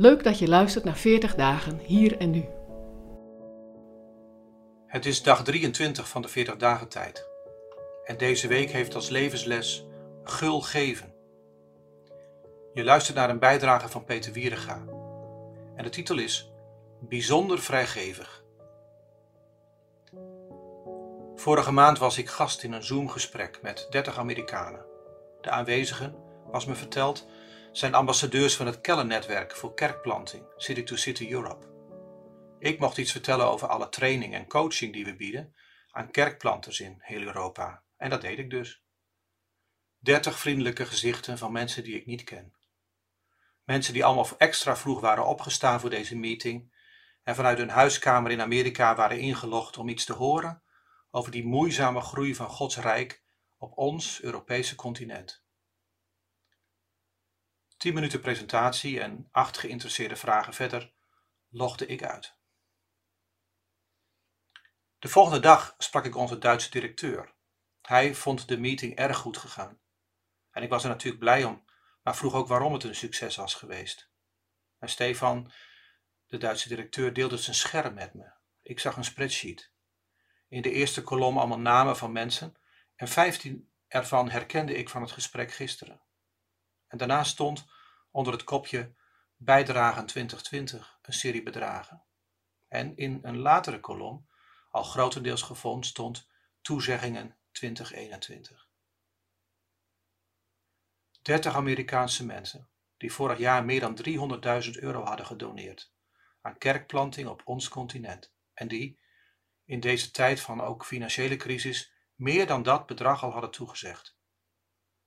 [0.00, 2.44] Leuk dat je luistert naar 40 dagen hier en nu.
[4.86, 7.26] Het is dag 23 van de 40 dagen tijd.
[8.04, 9.86] En deze week heeft als levensles
[10.24, 11.14] gul geven.
[12.74, 14.84] Je luistert naar een bijdrage van Peter Wierega.
[15.76, 16.50] En de titel is
[17.00, 18.44] Bijzonder vrijgevig.
[21.34, 24.84] Vorige maand was ik gast in een Zoom-gesprek met 30 Amerikanen.
[25.40, 26.14] De aanwezigen,
[26.50, 27.26] was me verteld,
[27.72, 31.66] zijn ambassadeurs van het Kellen-netwerk voor kerkplanting, City to City Europe.
[32.58, 35.54] Ik mocht iets vertellen over alle training en coaching die we bieden
[35.90, 37.82] aan kerkplanters in heel Europa.
[37.96, 38.82] En dat deed ik dus.
[39.98, 42.54] 30 vriendelijke gezichten van mensen die ik niet ken.
[43.64, 46.72] Mensen die allemaal extra vroeg waren opgestaan voor deze meeting
[47.22, 50.62] en vanuit hun huiskamer in Amerika waren ingelogd om iets te horen
[51.10, 53.22] over die moeizame groei van Gods Rijk
[53.58, 55.46] op ons Europese continent.
[57.78, 60.92] 10 minuten presentatie en acht geïnteresseerde vragen verder
[61.48, 62.36] logde ik uit.
[64.98, 67.34] De volgende dag sprak ik onze Duitse directeur.
[67.82, 69.80] Hij vond de meeting erg goed gegaan.
[70.50, 71.64] En ik was er natuurlijk blij om,
[72.02, 74.10] maar vroeg ook waarom het een succes was geweest.
[74.78, 75.52] En Stefan,
[76.26, 78.30] de Duitse directeur, deelde zijn scherm met me.
[78.62, 79.72] Ik zag een spreadsheet.
[80.48, 82.56] In de eerste kolom allemaal namen van mensen
[82.94, 86.00] en 15 ervan herkende ik van het gesprek gisteren.
[86.88, 87.66] En daarna stond
[88.10, 88.94] onder het kopje
[89.36, 92.02] Bijdragen 2020 een serie bedragen.
[92.68, 94.28] En in een latere kolom,
[94.70, 96.28] al grotendeels gevonden, stond
[96.60, 98.68] Toezeggingen 2021.
[101.22, 103.98] 30 Amerikaanse mensen die vorig jaar meer dan
[104.64, 105.92] 300.000 euro hadden gedoneerd
[106.40, 109.00] aan kerkplanting op ons continent en die,
[109.64, 114.16] in deze tijd van ook financiële crisis, meer dan dat bedrag al hadden toegezegd.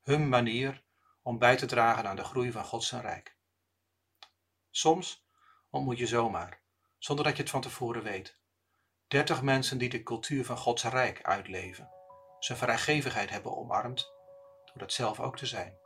[0.00, 0.84] Hun manier
[1.28, 3.36] om bij te dragen aan de groei van Gods Rijk.
[4.70, 5.26] Soms
[5.70, 6.60] ontmoet je zomaar,
[6.98, 8.40] zonder dat je het van tevoren weet,
[9.08, 11.90] dertig mensen die de cultuur van Gods Rijk uitleven,
[12.38, 14.12] zijn vrijgevigheid hebben omarmd,
[14.64, 15.78] door dat zelf ook te zijn.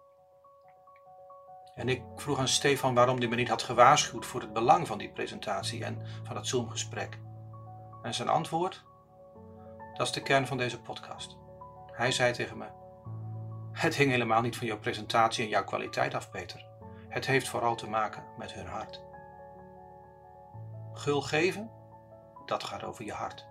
[1.75, 4.99] En ik vroeg aan Stefan waarom hij me niet had gewaarschuwd voor het belang van
[4.99, 7.19] die presentatie en van het Zoom-gesprek.
[8.03, 8.85] En zijn antwoord?
[9.95, 11.37] Dat is de kern van deze podcast.
[11.87, 12.82] Hij zei tegen me:
[13.73, 16.67] Het hing helemaal niet van jouw presentatie en jouw kwaliteit af, Peter.
[17.09, 19.03] Het heeft vooral te maken met hun hart.
[20.93, 21.71] Gul geven,
[22.47, 23.47] dat gaat over je hart.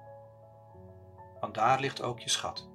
[1.40, 2.71] Want daar ligt ook je schat.